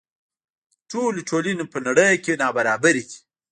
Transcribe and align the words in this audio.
ټولې 0.89 1.21
ټولنې 1.29 1.65
په 1.71 1.77
نړۍ 1.87 2.13
کې 2.23 2.33
نابرابرې 2.41 3.03
دي. 3.09 3.17